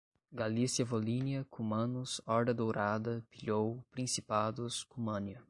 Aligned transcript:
Galícia-Volínia, 0.31 1.45
cumanos, 1.47 2.19
Horda 2.25 2.55
Dourada, 2.55 3.23
pilhou, 3.29 3.85
principados, 3.91 4.83
Cumânia 4.83 5.39